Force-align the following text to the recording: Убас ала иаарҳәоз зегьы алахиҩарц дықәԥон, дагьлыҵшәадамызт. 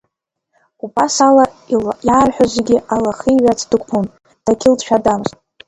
Убас 0.83 1.15
ала 1.27 1.45
иаарҳәоз 2.07 2.49
зегьы 2.55 2.77
алахиҩарц 2.93 3.61
дықәԥон, 3.69 4.05
дагьлыҵшәадамызт. 4.45 5.35